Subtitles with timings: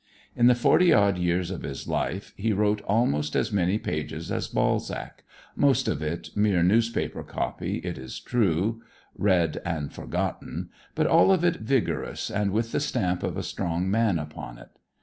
[0.35, 4.47] In the forty odd years of his life he wrote almost as many pages as
[4.47, 5.23] Balzac,
[5.55, 8.81] most of it mere newspaper copy, it is true,
[9.15, 13.91] read and forgotten, but all of it vigorous and with the stamp of a strong
[13.91, 14.71] man upon it.